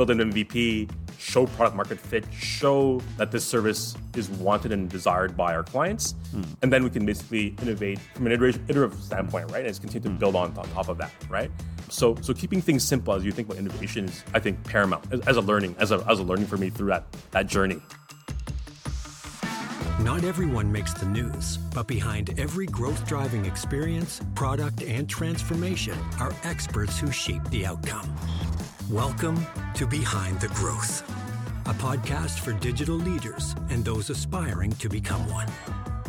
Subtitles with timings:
[0.00, 5.36] build an MVP, show product market fit, show that this service is wanted and desired
[5.36, 6.14] by our clients.
[6.34, 6.46] Mm.
[6.62, 9.66] And then we can basically innovate from an iterative standpoint, right?
[9.66, 11.50] And continue to build on, on top of that, right?
[11.90, 15.20] So, so keeping things simple as you think about innovation is, I think, paramount as,
[15.20, 17.82] as a learning, as a, as a learning for me through that, that journey.
[20.02, 26.32] Not everyone makes the news, but behind every growth driving experience, product, and transformation are
[26.42, 28.10] experts who shape the outcome.
[28.90, 31.08] Welcome to Behind the Growth,
[31.66, 35.46] a podcast for digital leaders and those aspiring to become one.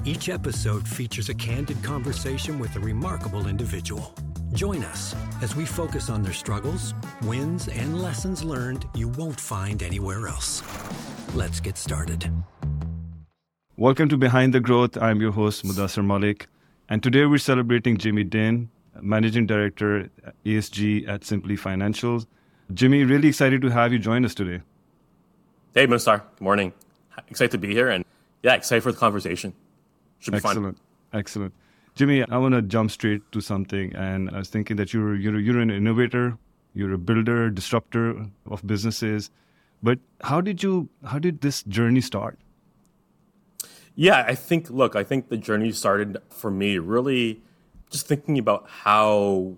[0.04, 4.16] Each episode features a candid conversation with a remarkable individual.
[4.54, 9.84] Join us as we focus on their struggles, wins, and lessons learned you won't find
[9.84, 10.64] anywhere else.
[11.36, 12.32] Let's get started.
[13.78, 14.98] Welcome to Behind the Growth.
[14.98, 16.48] I'm your host, Mudassar Malik.
[16.90, 20.10] And today we're celebrating Jimmy Dinh, Managing Director
[20.44, 22.26] ASG at Simplii Financials.
[22.74, 24.62] Jimmy, really excited to have you join us today.
[25.74, 26.22] Hey, Mudassar.
[26.36, 26.74] Good morning.
[27.28, 28.06] Excited to be here and
[28.44, 29.54] yeah, excited for the conversation.
[30.20, 30.78] Should be Excellent.
[30.78, 31.20] fun.
[31.20, 31.54] Excellent.
[31.96, 33.94] Jimmy, I want to jump straight to something.
[33.96, 36.38] And I was thinking that you're, you're, you're an innovator,
[36.74, 39.30] you're a builder, disruptor of businesses.
[39.84, 42.40] But how did you, how did this journey start?
[43.96, 47.42] Yeah, I think, look, I think the journey started for me really
[47.90, 49.58] just thinking about how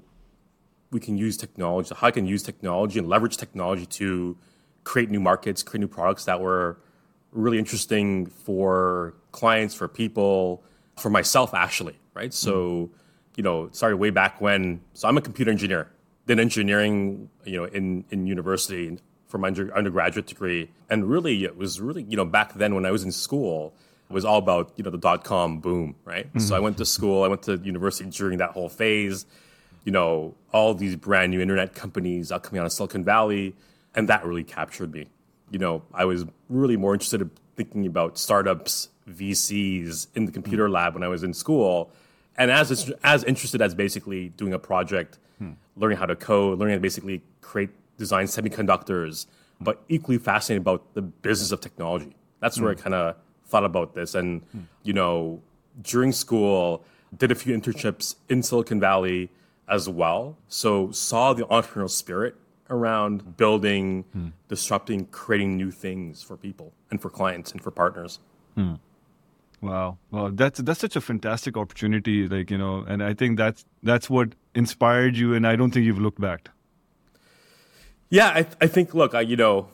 [0.93, 4.37] we can use technology, how I can use technology and leverage technology to
[4.83, 6.77] create new markets, create new products that were
[7.31, 10.63] really interesting for clients, for people,
[10.97, 12.29] for myself actually, right?
[12.29, 12.33] Mm.
[12.33, 12.89] So,
[13.35, 14.81] you know, sorry, way back when.
[14.93, 15.89] So I'm a computer engineer.
[16.25, 21.81] Did engineering, you know, in in university for my undergraduate degree, and really it was
[21.81, 23.73] really, you know, back then when I was in school,
[24.09, 26.27] it was all about you know the dot com boom, right?
[26.27, 26.39] Mm-hmm.
[26.39, 29.25] So I went to school, I went to university during that whole phase
[29.83, 33.55] you know, all these brand new internet companies are coming out of Silicon Valley,
[33.95, 35.07] and that really captured me.
[35.51, 40.69] You know, I was really more interested in thinking about startups, VCs in the computer
[40.69, 41.91] lab when I was in school,
[42.37, 45.51] and as as interested as basically doing a project, hmm.
[45.75, 49.25] learning how to code, learning how to basically create design semiconductors,
[49.59, 52.15] but equally fascinated about the business of technology.
[52.39, 52.81] That's where I hmm.
[52.81, 53.15] kind of
[53.45, 54.61] thought about this, and hmm.
[54.83, 55.41] you know,
[55.81, 56.85] during school,
[57.15, 59.29] did a few internships in Silicon Valley
[59.67, 60.37] as well.
[60.47, 62.35] So saw the entrepreneurial spirit
[62.69, 64.29] around building, hmm.
[64.47, 68.19] disrupting, creating new things for people and for clients and for partners.
[68.55, 68.75] Hmm.
[69.61, 73.63] Wow, well, that's that's such a fantastic opportunity, like you know, and I think that's
[73.81, 76.49] that's what inspired you, and I don't think you've looked back.
[78.09, 78.93] Yeah, I, I think.
[78.93, 79.67] Look, I, you know,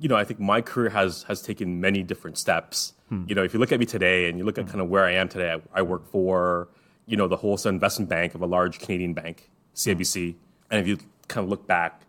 [0.00, 2.94] you know, I think my career has has taken many different steps.
[3.10, 3.26] Hmm.
[3.28, 4.70] You know, if you look at me today and you look at hmm.
[4.70, 6.68] kind of where I am today, I, I work for
[7.08, 10.34] you know, the wholesale investment bank of a large Canadian bank, CIBC.
[10.70, 12.02] And if you kind of look back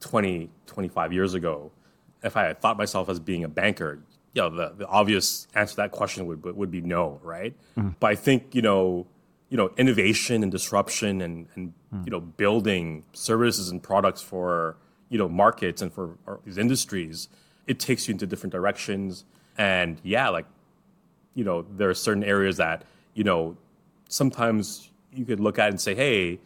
[0.00, 1.70] 20, 25 years ago,
[2.22, 4.00] if I had thought myself as being a banker,
[4.32, 7.54] you know, the, the obvious answer to that question would, would be no, right?
[7.76, 7.94] Mm.
[8.00, 9.06] But I think, you know,
[9.50, 12.04] you know, innovation and disruption and, and mm.
[12.04, 14.76] you know, building services and products for,
[15.10, 17.28] you know, markets and for these industries,
[17.66, 19.24] it takes you into different directions.
[19.58, 20.46] And yeah, like,
[21.34, 22.84] you know, there are certain areas that,
[23.14, 23.56] you know,
[24.10, 26.38] sometimes you could look at and say, hey,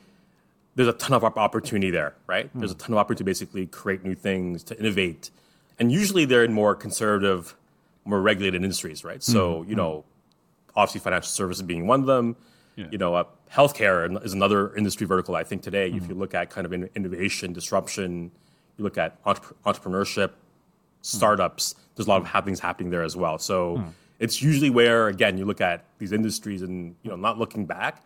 [0.77, 2.55] there's a ton of opportunity there, right?
[2.55, 2.61] Mm.
[2.61, 5.31] There's a ton of opportunity to basically create new things, to innovate.
[5.79, 7.57] And usually they're in more conservative,
[8.05, 9.23] more regulated industries, right?
[9.23, 9.69] So, mm.
[9.69, 10.05] you know,
[10.77, 12.37] obviously financial services being one of them.
[12.77, 12.87] Yeah.
[12.91, 15.37] You know, uh, healthcare is another industry vertical.
[15.37, 15.97] I think today, mm.
[15.97, 18.33] if you look at kind of innovation, disruption,
[18.77, 20.33] you look at entrepreneurship,
[21.03, 21.77] startups.
[21.95, 23.39] There's a lot of things happening there as well.
[23.39, 23.85] So
[24.25, 28.03] it's usually where again you look at these industries and you know not looking back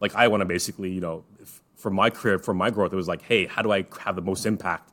[0.00, 1.24] like i want to basically you know
[1.76, 4.22] for my career for my growth it was like hey how do i have the
[4.22, 4.92] most impact?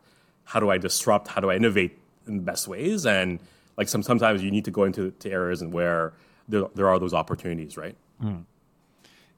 [0.52, 1.28] How do i disrupt?
[1.28, 3.06] How do i innovate in the best ways?
[3.06, 3.40] And
[3.78, 6.14] like some, sometimes you need to go into to areas and where
[6.48, 7.96] there, there are those opportunities right?
[8.24, 8.46] Mm.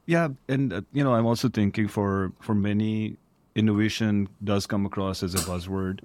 [0.05, 3.17] yeah and uh, you know i'm also thinking for for many
[3.55, 6.01] innovation does come across as a buzzword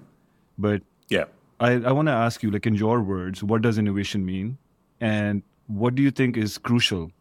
[0.57, 1.25] but yeah.
[1.59, 4.57] I, I want to ask you like in your words what does innovation mean
[5.03, 7.11] and what do you think is crucial?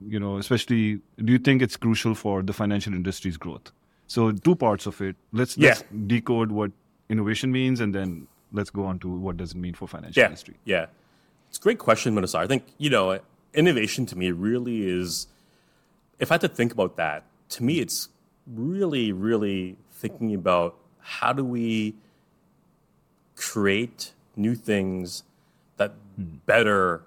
[0.00, 3.72] You know, especially, do you think it's crucial for the financial industry's growth?
[4.06, 5.16] So, two parts of it.
[5.32, 5.70] Let's, yeah.
[5.70, 6.70] let's decode what
[7.08, 10.26] innovation means, and then let's go on to what does it mean for financial yeah.
[10.26, 10.54] industry.
[10.64, 10.86] Yeah,
[11.48, 12.38] it's a great question, Manasar.
[12.38, 13.18] I think you know,
[13.54, 15.26] innovation to me really is.
[16.20, 18.08] If I had to think about that, to me, it's
[18.46, 21.96] really, really thinking about how do we
[23.34, 25.24] create new things
[25.76, 26.36] that hmm.
[26.46, 27.02] better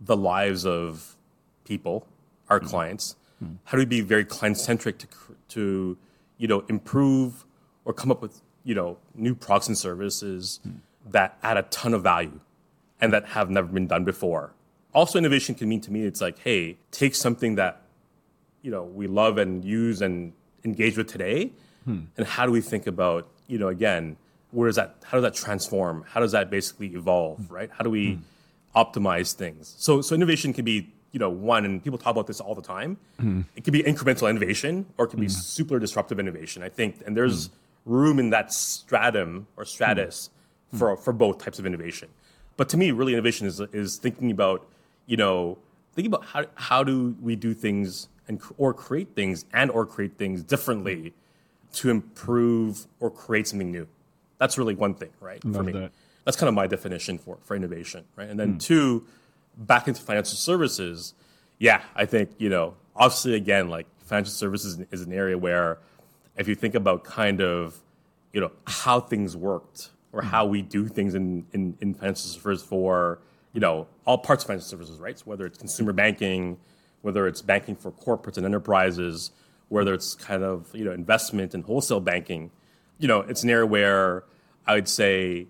[0.00, 1.16] the lives of
[1.64, 2.06] people,
[2.48, 2.68] our mm-hmm.
[2.68, 3.16] clients?
[3.42, 3.54] Mm-hmm.
[3.64, 5.06] How do we be very client centric to,
[5.48, 5.98] to,
[6.38, 7.44] you know, improve
[7.84, 10.58] or come up with you know, new products and services
[11.08, 12.40] that add a ton of value
[13.00, 14.52] and that have never been done before.
[14.92, 17.82] Also, innovation can mean to me it's like, hey, take something that
[18.62, 20.32] you know we love and use and
[20.64, 21.52] engage with today,
[22.16, 24.16] and how do we think about you know again,
[24.50, 26.04] where does that how does that transform?
[26.08, 27.48] How does that basically evolve?
[27.48, 27.70] Right?
[27.70, 28.18] How do we
[28.76, 29.74] optimize things?
[29.78, 32.62] So so innovation can be you know one, and people talk about this all the
[32.62, 32.98] time.
[33.18, 33.40] Mm-hmm.
[33.56, 35.40] It could be incremental innovation or it could be mm-hmm.
[35.40, 36.62] super disruptive innovation.
[36.62, 37.92] I think, and there's mm-hmm.
[37.92, 40.30] room in that stratum or stratus
[40.74, 42.08] for for both types of innovation.
[42.56, 44.66] But to me, really, innovation is is thinking about
[45.06, 45.58] you know
[45.94, 50.16] thinking about how how do we do things and or create things and or create
[50.16, 51.14] things differently
[51.74, 53.86] to improve or create something new.
[54.38, 55.40] That's really one thing, right?
[55.42, 55.92] for me, that.
[56.26, 58.28] That's kind of my definition for for innovation, right?
[58.28, 58.58] And then hmm.
[58.58, 59.06] two,
[59.56, 61.14] back into financial services.
[61.58, 65.78] Yeah, I think you know obviously again like financial services is an area where
[66.36, 67.78] if you think about kind of
[68.32, 70.28] you know how things worked or hmm.
[70.28, 73.20] how we do things in, in, in financial services for
[73.52, 76.58] you know all parts of financial services right so whether it's consumer banking
[77.02, 79.30] whether it's banking for corporates and enterprises
[79.68, 82.50] whether it's kind of you know investment and wholesale banking
[82.98, 84.24] you know it's an area where
[84.66, 85.46] i would say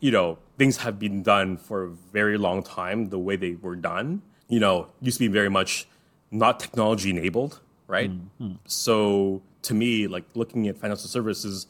[0.00, 3.76] you know things have been done for a very long time the way they were
[3.76, 5.86] done you know used to be very much
[6.30, 8.10] not technology enabled right?
[8.10, 8.56] Mm-hmm.
[8.66, 11.66] So to me like looking at financial services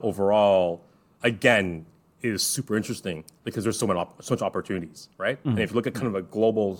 [0.00, 0.82] overall
[1.22, 1.86] again
[2.22, 5.38] is super interesting because there's so much op- so much opportunities right?
[5.44, 6.78] And if you look at kind of a global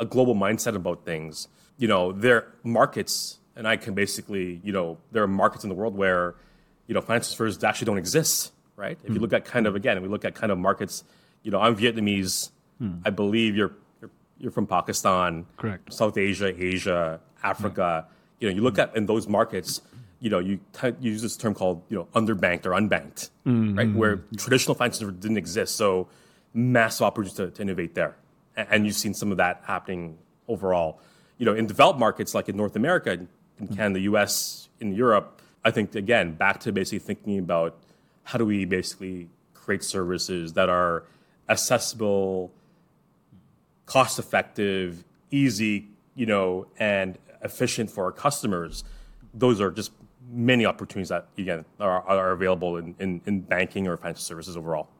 [0.00, 4.72] a global mindset about things you know there are markets and i can basically you
[4.72, 6.36] know there are markets in the world where
[6.86, 8.96] you know financial services actually don't exist right?
[9.02, 9.22] If you hmm.
[9.22, 11.04] look at kind of again we look at kind of markets
[11.42, 12.50] you know i'm vietnamese.
[12.78, 12.98] Hmm.
[13.04, 15.92] I believe you're, you're you're from pakistan Correct.
[15.92, 18.06] south asia asia africa.
[18.06, 18.14] Hmm.
[18.40, 19.82] You know you look at in those markets
[20.20, 23.30] you know you, t- you use this term called you know underbanked or unbanked
[23.76, 23.92] right?
[23.92, 25.74] Where traditional services didn't exist.
[25.76, 26.08] So
[26.54, 28.16] massive opportunities to, to innovate there.
[28.56, 31.00] A- and you've seen some of that happening overall.
[31.38, 33.10] You know in developed markets like in north america
[33.60, 37.78] in canada us in europe i think again back to basically thinking about
[38.28, 41.04] how do we basically create services that are
[41.48, 42.52] accessible
[43.86, 48.84] cost effective, easy, you know, and efficient for our customers,
[49.32, 49.92] those are just
[50.30, 54.90] many opportunities that again are, are available in, in, in banking or financial services overall.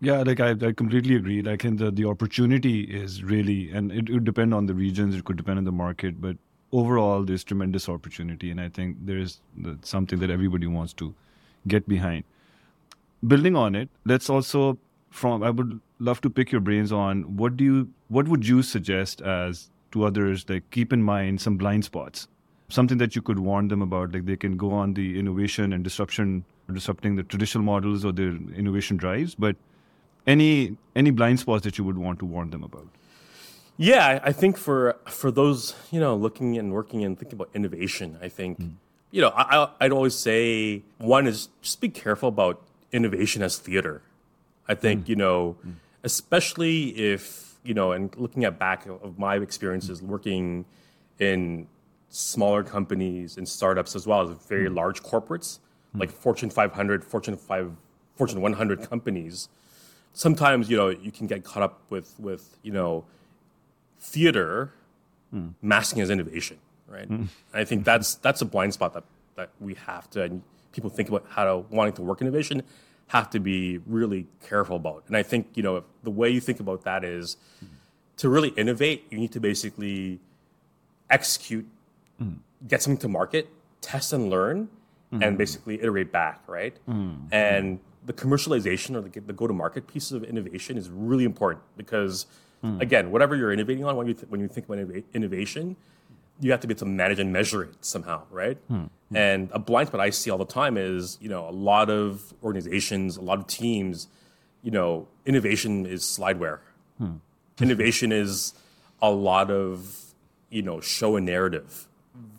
[0.00, 1.42] Yeah, like I, I completely agree.
[1.42, 5.24] Like, and the, the opportunity is really, and it would depend on the regions, it
[5.24, 6.36] could depend on the market, but
[6.70, 8.52] overall, there's tremendous opportunity.
[8.52, 11.12] And I think there's uh, something that everybody wants to
[11.66, 12.24] get behind.
[13.26, 14.78] Building on it, let's also,
[15.10, 18.62] from, I would love to pick your brains on what do you, what would you
[18.62, 22.26] suggest as to others, like keep in mind some blind spots,
[22.68, 25.84] something that you could warn them about, like they can go on the innovation and
[25.84, 29.56] disruption, disrupting the traditional models or their innovation drives, but
[30.26, 32.86] any any blind spots that you would want to warn them about?
[33.76, 37.50] Yeah, I- I think for for those you know looking and working and thinking about
[37.54, 38.68] innovation, I think hmm.
[39.12, 42.60] You know I, I'd always say one is just be careful about
[42.90, 44.02] innovation as theater.
[44.66, 45.10] I think hmm.
[45.10, 45.56] you know,
[46.02, 50.08] especially if you know, and looking at back of my experiences hmm.
[50.08, 50.64] working
[51.20, 51.68] in
[52.08, 54.74] smaller companies and startups as well as very hmm.
[54.74, 55.58] large corporates
[55.94, 57.72] like Fortune 500, Fortune 5,
[58.16, 59.48] Fortune 100 companies.
[60.14, 63.04] Sometimes you know you can get caught up with with you know
[64.00, 64.72] theater
[65.62, 66.58] masking as innovation,
[66.88, 67.08] right?
[67.08, 69.04] And I think that's that's a blind spot that
[69.36, 72.62] that we have to and people think about how to wanting to work innovation
[73.08, 75.04] have to be really careful about.
[75.06, 77.74] And I think you know if the way you think about that is mm-hmm.
[78.18, 80.20] to really innovate, you need to basically
[81.10, 81.66] execute,
[82.20, 82.36] mm.
[82.66, 83.48] get something to market,
[83.80, 84.68] test and learn,
[85.10, 85.36] and mm-hmm.
[85.36, 86.74] basically iterate back, right?
[86.88, 87.26] Mm-hmm.
[87.32, 92.26] And the commercialization or the, the go-to-market piece of innovation is really important because,
[92.64, 92.80] mm.
[92.80, 95.76] again, whatever you're innovating on, when you th- when you think about innova- innovation,
[96.40, 98.58] you have to be able to manage and measure it somehow, right?
[98.68, 98.84] Hmm.
[99.08, 99.16] Hmm.
[99.16, 102.34] And a blind spot I see all the time is, you know, a lot of
[102.42, 104.08] organizations, a lot of teams,
[104.62, 106.60] you know, innovation is slideware.
[106.98, 107.16] Hmm.
[107.60, 108.54] Innovation is
[109.00, 110.14] a lot of,
[110.50, 111.88] you know, show and narrative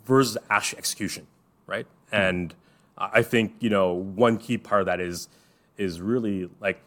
[0.06, 1.28] versus actual execution,
[1.68, 1.88] right?
[2.12, 2.54] And
[2.98, 5.28] I I think, you know, one key part of that is
[5.78, 6.82] is really like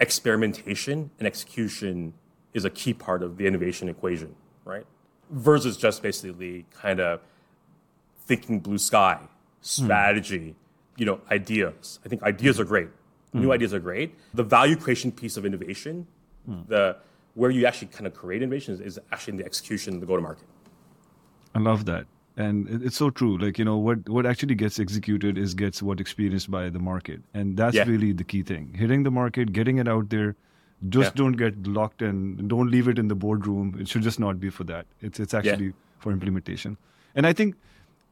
[0.00, 2.14] experimentation and execution
[2.54, 4.34] is a key part of the innovation equation,
[4.64, 4.86] right?
[5.30, 7.20] Versus just basically kind of
[8.26, 9.26] thinking blue sky, hmm.
[9.60, 10.54] strategy,
[10.96, 11.98] you know, ideas.
[12.04, 12.88] I think ideas are great.
[13.32, 13.40] Hmm.
[13.40, 14.14] New ideas are great.
[14.34, 16.06] The value creation piece of innovation,
[16.46, 16.60] hmm.
[16.66, 16.96] the
[17.34, 20.16] where you actually kind of create innovation is, is actually in the execution, the go
[20.16, 20.44] to market.
[21.54, 22.06] i love that
[22.38, 23.36] and it's so true.
[23.36, 27.20] Like you know, what what actually gets executed is gets what experienced by the market,
[27.34, 27.84] and that's Yeah.
[27.92, 28.74] really the key thing.
[28.74, 30.36] Hitting the market, getting it out there.
[30.88, 31.14] Just Yeah.
[31.22, 32.48] don't get locked in.
[32.48, 33.74] Don't leave it in the boardroom.
[33.80, 34.86] It should just not be for that.
[35.00, 36.76] It's it's actually for implementation.
[37.14, 37.56] And I think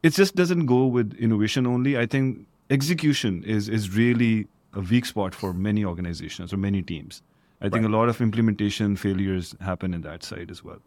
[0.03, 1.97] it just doesn't go with innovation only.
[1.97, 7.21] I think execution is is really a weak spot for many organizations or many teams.
[7.61, 10.81] I think a lot of implementation failures happen in that side as well.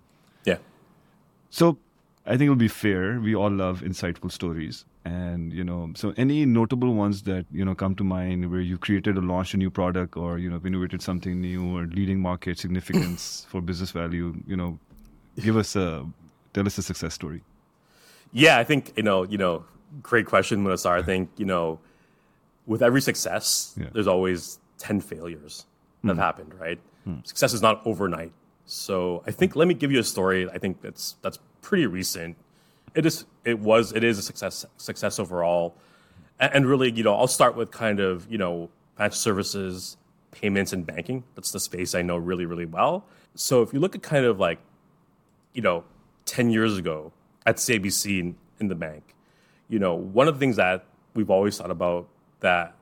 [0.44, 0.58] Yeah.
[1.48, 1.78] So
[2.26, 3.18] I think it'll be fair.
[3.18, 4.84] We all love insightful stories.
[5.04, 8.76] And, you know, so any notable ones that, you know, come to mind where you
[8.76, 12.58] created or launched a new product or, you know, innovated something new or leading market
[12.58, 14.78] significance for business value, you know,
[15.40, 16.06] give us a,
[16.52, 17.42] tell us a success story.
[18.32, 19.64] Yeah, I think you know, you know,
[20.02, 20.98] great question, Munasar.
[20.98, 21.80] I think you know,
[22.66, 23.88] with every success, Yeah.
[23.92, 25.66] there's always ten failures
[26.02, 26.22] that have hmm.
[26.22, 26.54] happened.
[26.58, 26.78] Right?
[27.04, 27.18] Hmm.
[27.24, 28.32] Success is not overnight.
[28.66, 30.48] So I think let me give you a story.
[30.48, 32.36] I think that's that's pretty recent.
[32.94, 33.24] It is.
[33.44, 33.92] It was.
[33.92, 34.66] It is a success.
[34.76, 35.76] Success overall,
[36.38, 39.96] and, and really, you know, I'll start with kind of you know financial services,
[40.32, 41.24] payments, and banking.
[41.34, 43.04] That's the space I know really, really well.
[43.34, 44.58] So if you look at kind of like
[45.52, 45.84] you know,
[46.26, 47.12] 10 years ago
[47.46, 49.14] at CIBC in, in the bank,
[49.68, 52.08] you know, one of the things that we've always thought about
[52.40, 52.74] that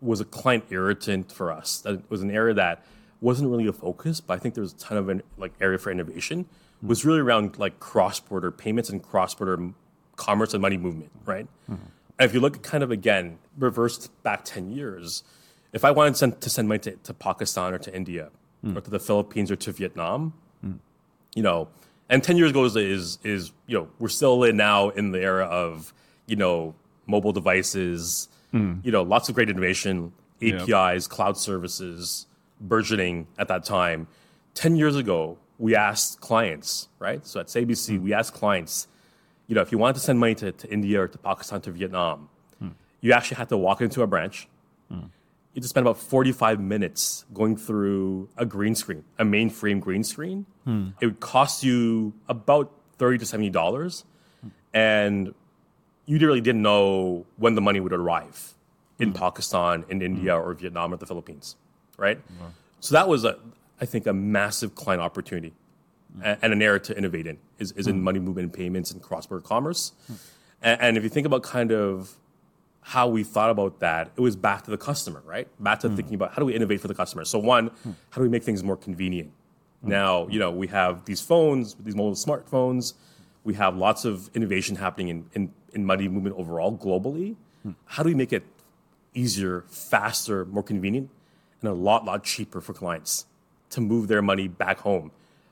[0.00, 2.84] was a client irritant for us, that was an area that
[3.20, 5.78] wasn't really a focus, but I think there was a ton of an like area
[5.78, 6.46] for innovation,
[6.78, 6.88] Mm-hmm.
[6.88, 9.70] was really around like cross-border payments and cross-border
[10.16, 11.46] commerce and money movement, right?
[11.70, 11.86] Mm-hmm.
[12.18, 15.22] And if you look at kind of again, reversed back 10 years,
[15.72, 18.30] if I wanted to send, to send money to, to Pakistan or to India
[18.64, 18.76] mm.
[18.76, 20.32] or to the Philippines or to Vietnam,
[20.64, 20.78] mm.
[21.34, 21.68] you know,
[22.08, 25.20] and 10 years ago is, is, is, you know, we're still in now in the
[25.20, 25.92] era of,
[26.26, 26.74] you know,
[27.06, 28.84] mobile devices, mm.
[28.84, 32.26] you know, lots of great innovation, APIs, cloud services,
[32.60, 34.06] burgeoning at that time.
[34.54, 37.26] 10 years ago, we asked clients, right?
[37.26, 38.04] So at CIBC, hmm.
[38.04, 38.88] we asked clients,
[39.46, 41.70] you know, if you wanted to send money to, to India or to Pakistan to
[41.70, 42.70] Vietnam, hmm.
[43.00, 44.48] you actually had to walk into a branch.
[44.88, 45.06] Hmm.
[45.52, 50.04] You had to spend about 45 minutes going through a green screen, a mainframe green
[50.04, 50.44] screen.
[51.00, 54.04] It would cost you about 30 to 70 dollars.
[54.74, 55.34] And
[56.04, 58.54] you really didn't know when the money would arrive
[58.98, 61.56] in Pakistan, in India, or Vietnam, or the Philippines,
[61.96, 62.20] right?
[62.80, 63.38] So that was, a,
[63.80, 65.52] I think, a massive client opportunity
[66.22, 68.02] a- and an area to innovate in is, is in hmm.
[68.02, 69.92] money movement and payments and cross-border commerce.
[70.62, 72.16] And, and if you think about kind of
[72.80, 75.48] how we thought about that, it was back to the customer, right?
[75.62, 75.96] Back to hmm.
[75.96, 77.24] thinking about how do we innovate for the customer.
[77.24, 77.90] So one, hmm.
[78.10, 79.32] how do we make things more convenient?
[79.82, 82.94] Now, you know, we have these phones, these mobile smartphones.
[83.44, 87.36] We have lots of innovation happening in, in, in money movement overall globally.
[87.84, 88.44] How do we make it
[89.14, 91.10] easier, faster, more convenient,
[91.60, 93.26] and a lot, lot cheaper for clients
[93.70, 95.10] to move their money back home?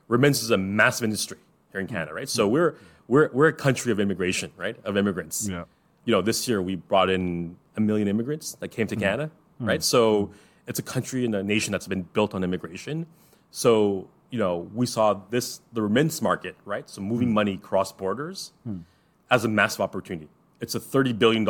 [0.09, 1.39] Remittance is a massive industry
[1.73, 2.29] here in Canada, right?
[2.29, 2.77] So we're,
[3.09, 4.77] we're, we're a country of immigration, right?
[4.85, 5.65] Of immigrants Yeah.
[6.05, 9.03] you know, this year we brought in a million immigrants that came to mm-hmm.
[9.03, 9.67] Canada, mm-hmm.
[9.67, 9.83] right?
[9.83, 10.31] So
[10.67, 13.07] it's a country and a nation that's been built on immigration.
[13.51, 16.89] So, you know, we saw this, the remittance market, right?
[16.89, 17.35] So moving mm.
[17.35, 18.83] money cross borders mm.
[19.31, 20.29] as a massive opportunity.
[20.61, 21.45] It's a $30 billion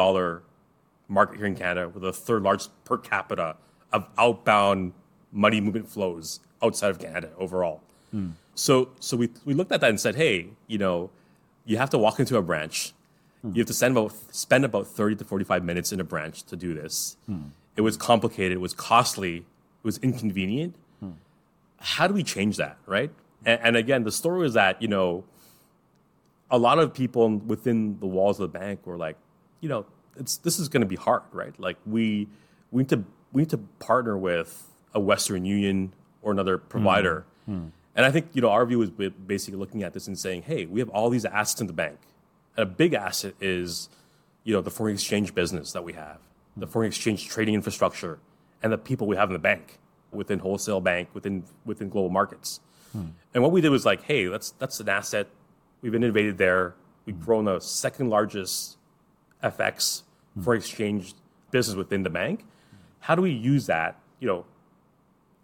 [1.08, 3.56] market here in Canada with the third largest per capita
[3.92, 4.92] of outbound
[5.32, 7.80] money movement flows outside of Canada overall.
[8.10, 8.30] Hmm.
[8.54, 11.10] So, so we, we looked at that and said, hey, you know,
[11.64, 12.92] you have to walk into a branch.
[13.42, 13.50] Hmm.
[13.54, 16.56] You have to spend about, spend about 30 to 45 minutes in a branch to
[16.56, 17.16] do this.
[17.26, 17.48] Hmm.
[17.76, 18.52] It was complicated.
[18.52, 19.38] It was costly.
[19.38, 20.76] It was inconvenient.
[21.84, 23.10] How do we change that, right?
[23.44, 25.24] And, and again, the story was that, you know,
[26.50, 29.16] a lot of people within the walls of the bank were like,
[29.60, 29.84] you know,
[30.16, 31.58] it's this is going to be hard, right?
[31.60, 32.28] Like we
[32.70, 35.92] we need to we need to partner with a Western Union
[36.24, 36.68] or another hmm.
[36.68, 37.24] provider.
[37.46, 37.66] Hmm.
[37.94, 40.66] And I think you know our view is basically looking at this and saying, hey,
[40.66, 41.98] we have all these assets in the bank.
[42.56, 43.88] And a big asset is,
[44.42, 46.18] you know, the foreign exchange business that we have,
[46.56, 48.18] the foreign exchange trading infrastructure,
[48.62, 49.78] and the people we have in the bank
[50.10, 52.60] within wholesale bank within within global markets.
[52.92, 53.08] Hmm.
[53.32, 55.28] And what we did was like, hey, that's that's an asset.
[55.82, 56.74] We've innovated there.
[57.04, 58.78] We've grown the second largest
[59.42, 60.02] FX
[60.42, 61.14] foreign exchange
[61.50, 62.44] business within the bank.
[63.00, 64.46] How do we use that, you know,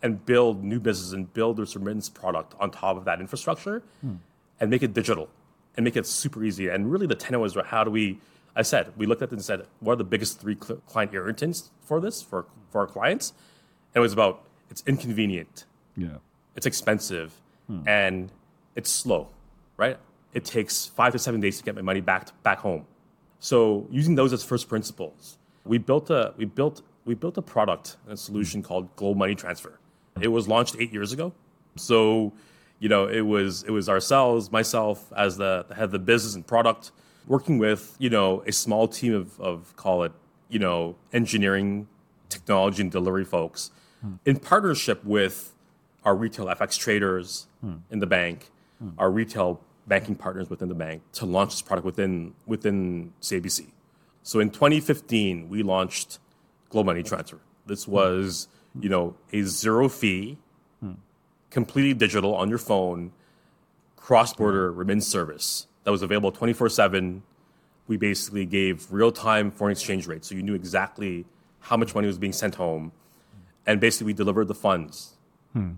[0.03, 3.83] and build new business and build this remittance product on top of that infrastructure
[4.61, 5.29] and make it digital
[5.77, 6.69] and make it super easy?
[6.69, 8.19] And really, the tenet was how do we?
[8.57, 11.15] I said we looked at it and said, what are the biggest three cl- client
[11.15, 13.33] irritants for this for for our clients?
[13.95, 15.65] And it was about it's inconvenient,
[15.97, 16.19] Yeah.
[16.57, 17.33] it's expensive,
[17.67, 17.83] hmm.
[17.89, 18.31] and
[18.77, 19.29] it's slow,
[19.77, 19.99] right?
[20.33, 22.87] It takes five to seven days to get my money back to, back home.
[23.41, 27.97] So using those as first principles, we built a we built we built a product
[28.05, 29.79] and a solution called Global Money Transfer.
[30.21, 31.33] It was launched eight years ago.
[31.77, 32.33] So,
[32.79, 36.47] you know, it was it was ourselves, myself as the, head of the business and
[36.47, 36.93] product,
[37.27, 40.13] working with you know a small team of, of call it
[40.49, 41.89] you know engineering,
[42.29, 43.71] technology, and delivery folks,
[44.25, 45.55] in partnership with
[46.05, 47.47] our retail FX traders
[47.91, 48.51] in the bank,
[48.99, 53.67] our retail banking partners within the bank to launch this product within within CIBC.
[54.23, 56.19] So in 2015, we launched
[56.69, 57.39] Global Money Transfer.
[57.67, 60.39] This was you know a zero fee,
[60.81, 60.93] hmm.
[61.51, 63.13] completely digital on your phone,
[63.97, 64.79] cross border hmm.
[64.79, 67.23] remittance service that was available 24 7.
[67.89, 70.29] We basically gave real time foreign exchange rates.
[70.29, 71.27] So you knew exactly
[71.61, 72.93] how much money was being sent home.
[73.67, 75.15] And basically, we delivered the funds
[75.53, 75.73] hmm.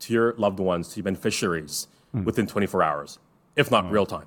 [0.00, 3.18] to your loved ones, to your beneficiaries within 24 hours,
[3.56, 4.26] if not real time.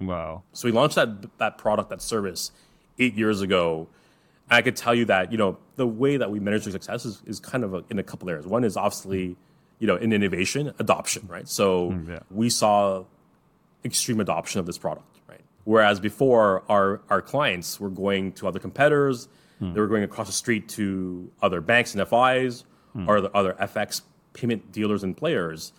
[0.00, 0.42] Wow.
[0.52, 2.52] So we launched that, that product, that service
[2.98, 3.88] eight years ago.
[4.50, 7.40] I could tell you that, you know, the way that we measure success is, is
[7.40, 8.46] kind of a, in a couple areas.
[8.46, 9.36] One is obviously,
[9.78, 11.48] you know, in innovation, adoption, right?
[11.48, 12.18] So mm, yeah.
[12.30, 13.04] we saw
[13.84, 15.40] extreme adoption of this product, right?
[15.64, 19.28] Whereas before, our, our clients were going to other competitors,
[19.60, 19.74] mm.
[19.74, 22.64] they were going across the street to other banks and FIs
[22.96, 23.08] mm.
[23.08, 25.72] or the other FX payment dealers and players.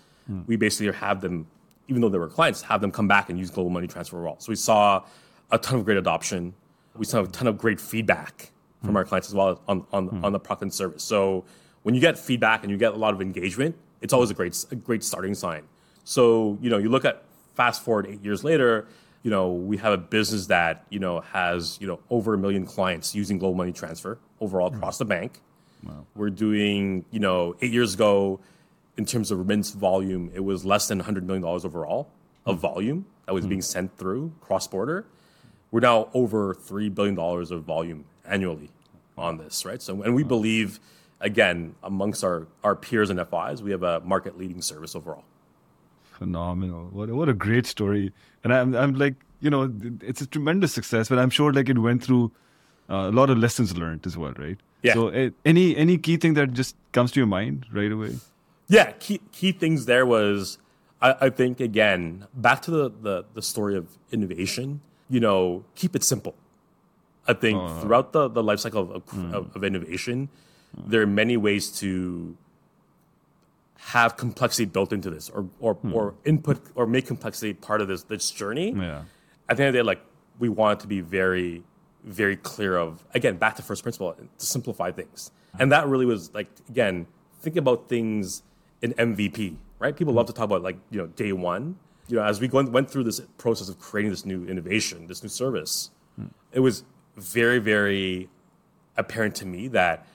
[0.45, 1.47] We basically have them,
[1.87, 4.35] even though they were clients, have them come back and use global money transfer overall.
[4.39, 5.05] So we saw
[5.51, 6.53] a ton of great adoption.
[6.97, 8.51] We saw a ton of great feedback
[8.83, 10.25] from our clients as well on, on, hmm.
[10.25, 11.03] on the product and service.
[11.03, 11.43] So
[11.83, 14.65] when you get feedback and you get a lot of engagement, it's always a great,
[14.71, 15.63] a great starting sign.
[16.03, 17.23] So, you know, you look at
[17.55, 18.87] fast forward eight years later,
[19.23, 22.65] you know, we have a business that, you know, has, you know, over a million
[22.65, 24.77] clients using global money transfer overall hmm.
[24.77, 25.41] across the bank.
[26.15, 28.39] We're doing, you know, eight years ago,
[28.97, 32.09] in terms of remittance volume, it was less than $100 million overall
[32.45, 32.61] of hmm.
[32.61, 35.05] volume that was being sent through cross border.
[35.71, 38.69] We're now over $3 billion of volume annually
[39.17, 39.81] on this, right?
[39.81, 40.79] So, and we believe,
[41.19, 45.25] again, amongst our, our peers and FIs, we have a market leading service overall.
[46.03, 46.89] Phenomenal.
[46.91, 48.11] What, what a great story.
[48.43, 51.77] And I'm, I'm like, you know, it's a tremendous success, but I'm sure like it
[51.77, 52.31] went through
[52.89, 54.57] uh, a lot of lessons learned as well, right?
[54.81, 54.93] Yeah.
[54.93, 58.15] So uh, any any key thing that just comes to your mind right away?
[58.67, 60.59] Yeah, key key things there was
[61.01, 64.81] I, I think again back to the, the the story of innovation.
[65.09, 66.35] You know, keep it simple.
[67.27, 67.67] I think oh.
[67.81, 69.33] throughout the the life cycle of, hmm.
[69.33, 70.29] of, of innovation,
[70.75, 72.37] there are many ways to
[73.77, 75.93] have complexity built into this, or or, hmm.
[75.93, 78.71] or input or make complexity part of this this journey.
[78.71, 79.03] Yeah.
[79.49, 80.01] At the end of the day, like
[80.39, 81.63] we want it to be very,
[82.03, 86.33] very clear of again back to first principle to simplify things, and that really was
[86.33, 87.07] like again
[87.41, 88.43] think about things
[88.81, 89.95] in MVP, right?
[89.95, 91.77] People love to talk about like you know day one.
[92.09, 95.23] You know, as we went, went through this process of creating this new innovation, this
[95.23, 96.27] new service, hmm.
[96.53, 96.85] it was
[97.17, 98.29] very, very
[98.95, 100.07] apparent to me that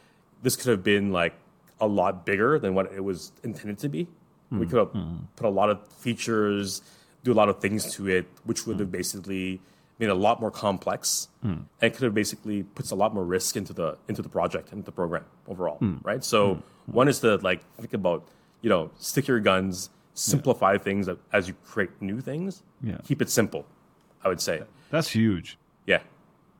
[0.42, 1.34] this could have been like
[1.80, 4.08] a lot bigger than what it was intended to be.
[4.50, 4.64] We hmm.
[4.64, 5.16] could have hmm.
[5.36, 6.82] put a lot of features,
[7.24, 8.92] do a lot of things to it, which would have hmm.
[8.92, 9.60] basically
[9.98, 13.24] made it a lot more complex, and it could have basically puts a lot more
[13.24, 16.24] risk into the into the project and the program overall, right?
[16.24, 18.26] So one is to like think about
[18.62, 22.62] you know stick your guns, simplify things as you create new things.
[22.82, 22.98] Yeah.
[23.04, 23.66] Keep it simple,
[24.24, 24.62] I would say.
[24.90, 25.58] That's huge.
[25.86, 26.00] Yeah.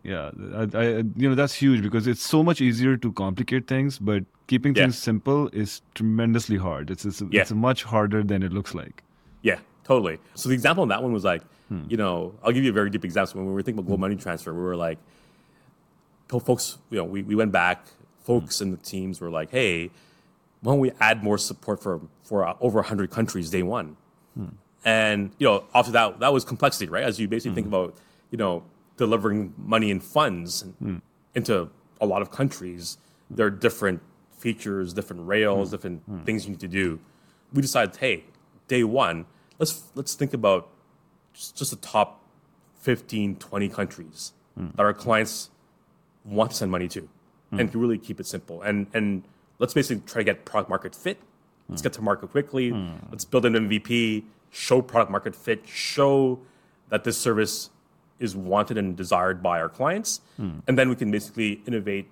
[0.05, 0.85] Yeah, I, I,
[1.17, 4.83] you know that's huge because it's so much easier to complicate things, but keeping Yeah.
[4.85, 6.91] things simple is tremendously hard.
[6.91, 7.43] It's it's, Yeah.
[7.43, 9.05] it's much harder than it looks like.
[9.43, 10.19] Yeah, totally.
[10.35, 11.85] So the example on that one was like, Hmm.
[11.89, 13.41] you know, I'll give you a very deep example.
[13.41, 14.99] When we were thinking about global money transfer, we were like,
[16.29, 17.87] folks, you know, we, we went back,
[18.25, 19.91] folks in the teams were like, hey,
[20.63, 23.97] why don't we add more support for for uh, over 100 countries day one?
[24.85, 27.05] And you know, after that, that was complexity, right?
[27.05, 27.95] As you basically think about,
[28.33, 28.65] you know,
[29.03, 30.99] delivering money and funds hmm.
[31.35, 31.69] into
[32.01, 34.01] a lot of countries, there are different
[34.39, 35.75] features, different rails, hmm.
[35.75, 36.21] different hmm.
[36.21, 37.01] things you need to do.
[37.53, 38.25] We decided, hey,
[38.69, 39.27] day one,
[39.59, 40.69] let's let's think about
[41.35, 42.09] just, just the top
[42.83, 44.33] 15, 20 countries
[44.77, 45.51] that our clients
[46.25, 47.09] want to send money to,
[47.51, 48.63] and to really keep it simple.
[48.63, 49.25] And and
[49.59, 51.19] let's basically try to get product market fit.
[51.69, 52.71] Let's get to market quickly.
[53.11, 56.39] Let's build an MVP, show product market fit, show
[56.91, 57.71] that this service
[58.23, 60.59] is wanted and desired by our clients, hmm.
[60.67, 62.09] and then we can basically innovate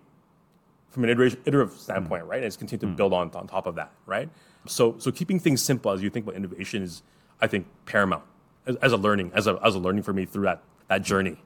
[0.91, 2.31] from an iterative, iterative standpoint, hmm.
[2.31, 2.39] right?
[2.39, 2.97] And it's continue to hmm.
[2.97, 4.29] build on on top of that, right?
[4.67, 7.03] So so keeping things simple as you think about innovation is,
[7.41, 8.25] I think, paramount
[8.67, 11.37] as, as a learning as a as a learning for me through that that journey.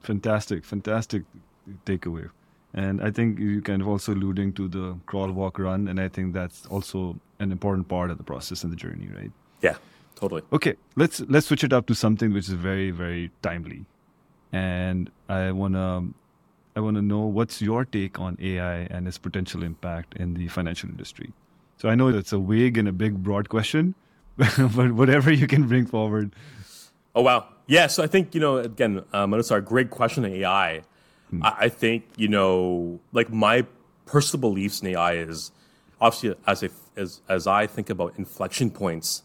[0.00, 1.22] Fantastic, fantastic
[1.86, 2.30] takeaway.
[2.74, 6.08] And I think you kind of also alluding to the crawl, walk, run, and I
[6.08, 9.30] think that's also an important part of the process and the journey, right?
[9.60, 9.76] Yeah,
[10.14, 10.42] totally.
[10.52, 13.84] Okay, let's let's switch it up to something which is very very timely,
[14.52, 16.08] and I wanna
[16.76, 20.88] I wanna know what's your take on AI and its potential impact in the financial
[20.88, 21.32] industry.
[21.78, 23.94] So I know it's a vague and a big broad question,
[24.36, 26.32] but whatever you can bring forward.
[27.14, 30.82] Oh wow, Yeah, so I think you know again, um, it's great question on AI.
[31.42, 33.66] I, I think you know, like my
[34.06, 35.50] personal beliefs in AI is
[36.00, 39.22] obviously as a as as I think about inflection points,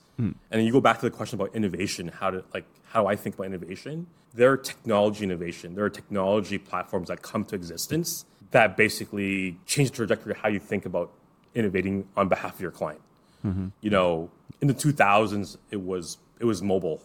[0.51, 2.07] and then you go back to the question about innovation.
[2.07, 4.07] How to like how do I think about innovation?
[4.37, 5.73] There are technology innovation.
[5.73, 10.49] There are technology platforms that come to existence that basically change the trajectory of how
[10.49, 11.11] you think about
[11.55, 13.01] innovating on behalf of your client.
[13.43, 13.69] Mm-hmm.
[13.81, 14.29] You know,
[14.61, 17.01] in the 2000s, it was it was mobile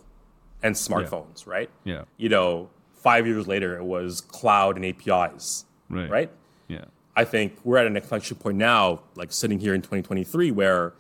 [0.63, 1.71] and smartphones, right?
[1.85, 2.03] Yeah.
[2.19, 6.11] You know, five years later, it was cloud and APIs, Right.
[6.11, 6.31] right?
[6.69, 6.85] Yeah.
[7.17, 10.93] I think we're at an inflection point now, like sitting here in 2023, where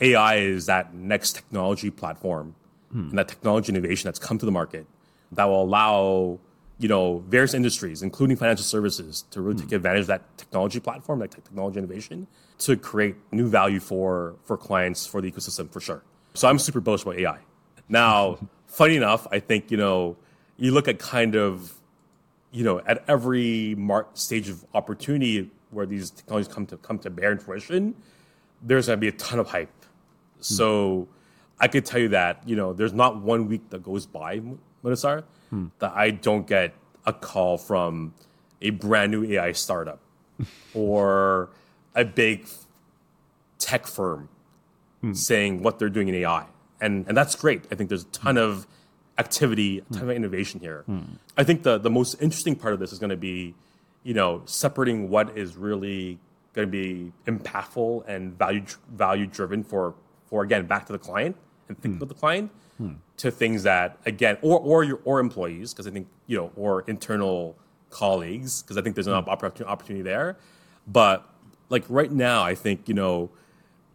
[0.00, 2.54] AI is that next technology platform
[2.92, 3.08] hmm.
[3.10, 4.86] and that technology innovation that's come to the market
[5.32, 6.38] that will allow
[6.78, 9.76] you know various industries, including financial services, to really take hmm.
[9.76, 12.26] advantage of that technology platform, that technology innovation,
[12.58, 16.02] to create new value for for clients for the ecosystem for sure.
[16.34, 17.38] So I'm super bullish about AI.
[17.88, 20.16] Now, funny enough, I think you know
[20.56, 21.78] you look at kind of
[22.52, 27.10] you know, at every mar- stage of opportunity where these technologies come to come to
[27.10, 27.94] bear in fruition,
[28.62, 29.70] there's going to be a ton of hype.
[30.36, 30.42] Hmm.
[30.42, 31.08] So
[31.58, 34.42] I could tell you that you know, there's not one week that goes by,
[34.84, 35.66] Munasar, hmm.
[35.78, 36.74] that I don't get
[37.06, 38.14] a call from
[38.60, 40.00] a brand new AI startup
[40.74, 41.50] or
[41.94, 42.46] a big
[43.58, 44.28] tech firm
[45.00, 45.12] hmm.
[45.12, 46.46] saying what they're doing in AI.
[46.80, 47.64] And, and that's great.
[47.70, 48.12] I think there's a hmm.
[48.12, 48.66] ton of
[49.18, 50.84] activity, a ton of innovation here.
[51.36, 53.54] I think the, the most interesting part of this is going to be,
[54.02, 56.18] you know, separating what is really
[56.54, 59.94] going to be impactful and value value driven for
[60.26, 61.36] for again back to the client
[61.68, 62.50] and think about the client
[63.18, 66.82] to things that again or or your or employees because I think you know or
[66.88, 67.56] internal
[67.90, 69.28] colleagues because I think there's an mm.
[69.28, 70.36] opportunity opportunity there.
[70.86, 71.24] But
[71.68, 73.30] like right now, I think you know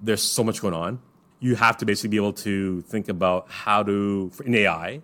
[0.01, 1.01] there's so much going on.
[1.39, 5.01] You have to basically be able to think about how to in AI,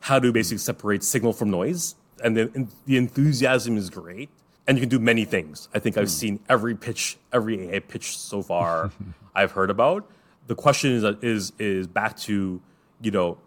[0.00, 0.60] how to basically mm.
[0.60, 4.30] separate signal from noise, and the the enthusiasm is great,
[4.66, 5.68] and you can do many things.
[5.74, 6.20] I think I've mm.
[6.22, 8.90] seen every pitch, every AI pitch so far
[9.34, 10.10] I've heard about.
[10.46, 12.62] The question is is is back to
[13.00, 13.38] you know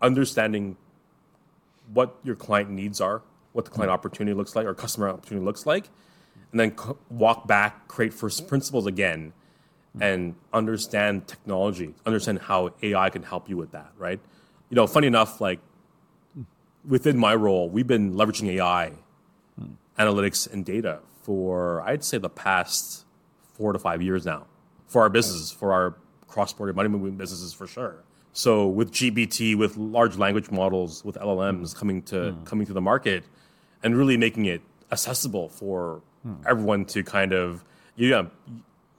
[0.00, 0.76] understanding
[1.92, 3.94] what your client needs are, what the client mm-hmm.
[3.94, 5.88] opportunity looks like, or customer opportunity looks like,
[6.50, 9.32] and then c- walk back, create first principles again,
[9.90, 10.02] mm-hmm.
[10.02, 14.20] and understand technology, understand how AI can help you with that, right?
[14.70, 15.60] You know, funny enough, like
[16.86, 18.92] within my role, we've been leveraging AI,
[19.60, 19.72] mm-hmm.
[19.98, 23.04] analytics, and data for I'd say the past
[23.54, 24.46] four to five years now
[24.86, 28.02] for our businesses, for our cross-border money movement businesses for sure.
[28.32, 31.78] So with GPT, with large language models, with LLMs hmm.
[31.78, 32.44] coming to hmm.
[32.44, 33.24] coming to the market,
[33.82, 36.34] and really making it accessible for hmm.
[36.46, 37.64] everyone to kind of
[37.96, 38.24] yeah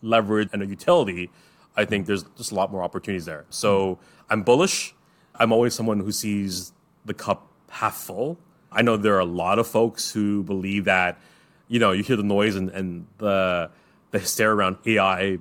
[0.02, 1.30] leverage and a utility,
[1.76, 3.46] I think there's just a lot more opportunities there.
[3.50, 4.94] So I'm bullish.
[5.36, 6.74] I'm always someone who sees
[7.06, 8.38] the cup half full.
[8.72, 11.20] I know there are a lot of folks who believe that,
[11.68, 13.72] you know, you hear the noise and, and the
[14.12, 15.40] the hysteria around AI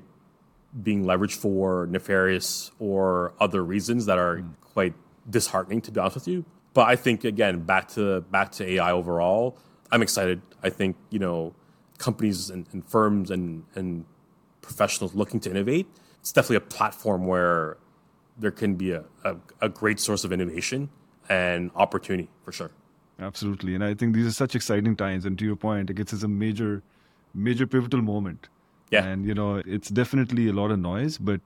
[0.80, 4.48] being leveraged for nefarious or other reasons that are hmm.
[4.61, 4.94] quite
[5.28, 6.44] disheartening to be honest with you.
[6.74, 9.58] But I think again, back to back to AI overall,
[9.90, 10.40] I'm excited.
[10.62, 11.54] I think, you know,
[11.98, 14.04] companies and, and firms and, and
[14.62, 15.87] professionals looking to innovate,
[16.20, 17.76] it's definitely a platform where
[18.38, 20.88] there can be a, a, a great source of innovation
[21.28, 22.70] and opportunity for sure.
[23.20, 23.74] Absolutely.
[23.74, 25.26] And I think these are such exciting times.
[25.26, 26.82] And to your point, like it's a major,
[27.35, 28.48] major pivotal moment.
[28.92, 29.05] Yeah.
[29.05, 31.40] And, you know, it's definitely a lot of noise, but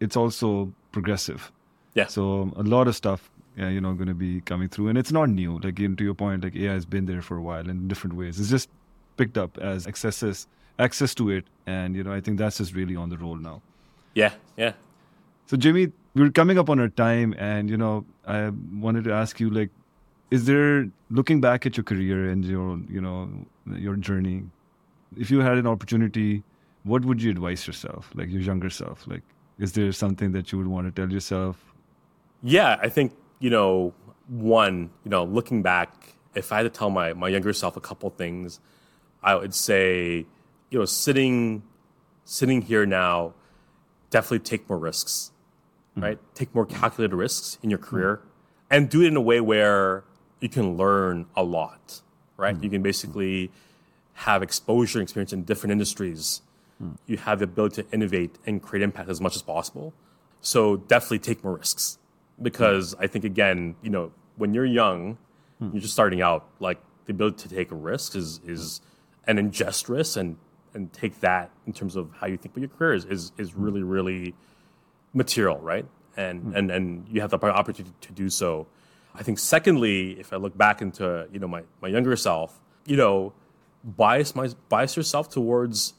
[0.00, 1.50] it's also progressive.
[1.94, 2.06] Yeah.
[2.06, 4.88] So a lot of stuff, yeah, you know, going to be coming through.
[4.88, 5.58] And it's not new.
[5.60, 8.16] Like, you to your point, like AI has been there for a while in different
[8.16, 8.38] ways.
[8.38, 8.68] It's just
[9.16, 10.46] picked up as access,
[10.78, 11.44] access to it.
[11.66, 13.62] And, you know, I think that's just really on the roll now.
[14.14, 14.72] yeah, yeah.
[15.46, 19.40] So, Jimmy, we're coming up on our time, and you know, I wanted to ask
[19.40, 19.70] you, like,
[20.30, 23.28] is there looking back at your career and your, you know,
[23.66, 24.44] your journey,
[25.16, 26.42] if you had an opportunity,
[26.84, 29.06] what would you advise yourself, like your younger self?
[29.06, 29.22] Like,
[29.58, 31.56] is there something that you would want to tell yourself?
[32.42, 33.92] Yeah, I think, you know,
[34.28, 37.80] one, you know, looking back, if I had to tell my, my younger self a
[37.80, 38.60] couple things,
[39.22, 40.26] I would say,
[40.70, 41.62] you know, sitting
[42.24, 43.34] sitting here now,
[44.10, 45.32] definitely take more risks.
[45.92, 46.02] Mm-hmm.
[46.02, 46.18] Right?
[46.34, 47.88] Take more calculated risks in your mm-hmm.
[47.88, 48.22] career
[48.70, 50.04] and do it in a way where
[50.40, 52.00] you can learn a lot.
[52.36, 52.54] Right?
[52.54, 52.64] Mm-hmm.
[52.64, 53.50] You can basically
[54.14, 56.42] have exposure and experience in different industries.
[57.06, 59.92] You have the ability to innovate and create impact as much as possible.
[60.40, 61.98] So definitely take more risks
[62.40, 65.18] because I think again, you know, when you're young,
[65.60, 66.48] you're just starting out.
[66.58, 68.80] Like the ability to take a risk is is
[69.26, 70.36] and ingest risks and
[70.72, 73.54] and take that in terms of how you think about your career is is, is
[73.54, 74.34] really really
[75.12, 75.86] material, right?
[76.16, 76.56] And hmm.
[76.56, 78.66] and and you have the opportunity to do so.
[79.14, 82.96] I think secondly, if I look back into you know my, my younger self, you
[82.96, 83.32] know,
[83.84, 85.94] bias my bias yourself towards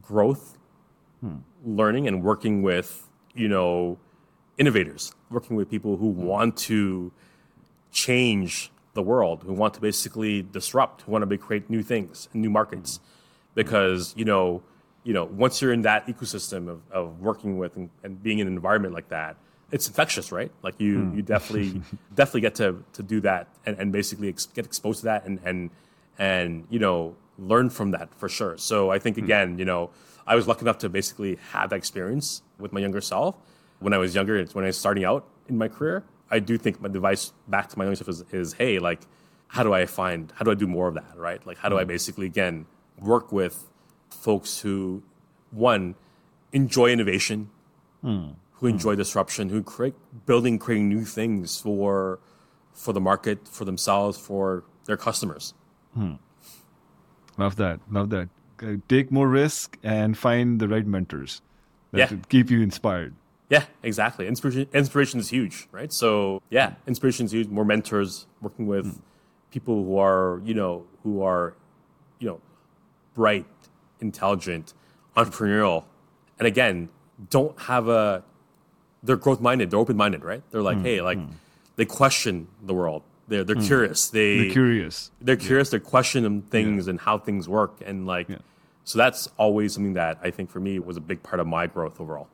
[0.00, 0.58] growth,
[1.20, 1.36] hmm.
[1.64, 3.98] learning, and working with you know
[4.58, 7.12] innovators, working with people who want to
[7.90, 12.42] change the world, who want to basically disrupt, who want to create new things and
[12.42, 13.00] new markets,
[13.54, 14.62] because you know
[15.02, 18.46] you know once you're in that ecosystem of, of working with and, and being in
[18.46, 19.36] an environment like that
[19.74, 20.52] it's infectious, right?
[20.62, 21.16] Like you, mm.
[21.16, 21.82] you definitely,
[22.14, 25.40] definitely get to, to do that and, and basically ex- get exposed to that and,
[25.44, 25.70] and,
[26.16, 28.56] and, you know, learn from that for sure.
[28.58, 29.24] So I think hmm.
[29.24, 29.90] again, you know,
[30.26, 33.36] I was lucky enough to basically have that experience with my younger self
[33.80, 34.42] when I was younger.
[34.52, 37.78] When I was starting out in my career, I do think my advice back to
[37.78, 39.02] my younger self is, is hey, like,
[39.48, 41.44] how do I find, how do I do more of that, right?
[41.46, 41.78] Like, how do.
[41.78, 41.88] I hmm.
[41.88, 42.66] basically again
[42.98, 43.66] work with
[44.10, 45.02] folks who,
[45.50, 45.94] one,
[46.52, 47.50] enjoy innovation.
[48.02, 49.94] Mm who enjoy disruption, who create
[50.24, 52.18] building, creating new things for
[52.72, 55.54] for the market, for themselves, for their customers.
[55.94, 56.14] Hmm.
[57.36, 57.80] Love that.
[57.90, 58.28] Love that.
[58.88, 61.42] Take more risk and find the right mentors
[61.92, 62.18] that yeah.
[62.28, 63.14] keep you inspired.
[63.50, 64.26] Yeah, exactly.
[64.26, 65.92] Inspiration, inspiration is huge, right?
[65.92, 67.48] So yeah, inspiration is huge.
[67.48, 69.00] More mentors, working with hmm.
[69.50, 71.54] people who are, you know, who are,
[72.18, 72.40] you know,
[73.14, 73.46] bright,
[74.00, 74.72] intelligent,
[75.16, 75.84] entrepreneurial,
[76.38, 76.88] and again,
[77.30, 78.24] don't have a
[79.02, 79.70] they're growth minded.
[79.70, 80.42] They're open minded, right?
[80.50, 81.28] They're like, mm, hey, like mm.
[81.76, 83.02] they question the world.
[83.28, 83.66] They're they're mm.
[83.66, 84.08] curious.
[84.08, 85.10] They they're curious.
[85.20, 85.68] They're curious.
[85.68, 85.78] Yeah.
[85.78, 86.90] They're questioning things yeah.
[86.90, 88.38] and how things work, and like, yeah.
[88.84, 91.66] so that's always something that I think for me was a big part of my
[91.66, 92.28] growth overall.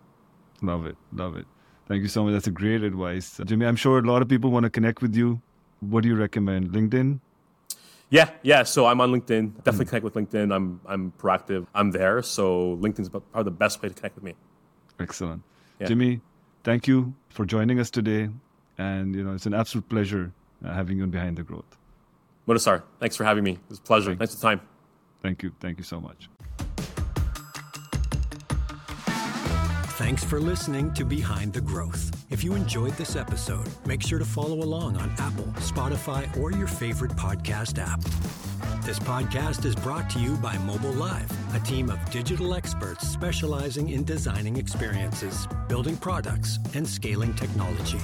[0.63, 1.47] Love it, love it.
[1.87, 2.33] Thank you so much.
[2.33, 3.67] That's a great advice, Jimmy.
[3.67, 5.41] I'm sure a lot of people want to connect with you.
[5.81, 6.71] What do you recommend?
[6.71, 7.21] LinkedIn.
[8.11, 8.65] Yeah, yeah.
[8.65, 9.55] So I'm on LinkedIn.
[9.63, 9.89] Definitely mm.
[9.89, 10.55] connect with LinkedIn.
[10.55, 11.67] I'm I'm proactive.
[11.75, 12.23] I'm there.
[12.23, 14.35] So LinkedIn's probably the best way to connect with me.
[14.99, 15.43] Excellent,
[15.85, 16.21] Jimmy
[16.65, 18.29] thank you for joining us today.
[18.79, 20.33] And, you know, it's an absolute pleasure
[20.65, 21.77] Uh, having you on Behind the Growth.
[22.47, 23.53] Mudassar, thanks for having me.
[23.53, 24.15] It was a pleasure.
[24.15, 24.61] Thanks, thanks for the time.
[25.23, 25.53] Thank you.
[25.61, 26.29] Thank you so much.
[30.01, 32.11] Thanks for listening to Behind the Growth.
[32.31, 36.67] If you enjoyed this episode, make sure to follow along on Apple, Spotify, or your
[36.67, 38.01] favorite podcast app.
[38.83, 43.91] This podcast is brought to you by Mobile Live, a team of digital experts specializing
[43.91, 48.01] in designing experiences, building products, and scaling technology.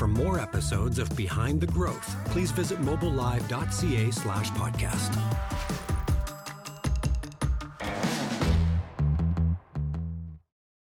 [0.00, 5.89] For more episodes of Behind the Growth, please visit mobilelive.ca slash podcast.